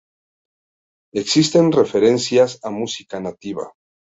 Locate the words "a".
2.63-2.71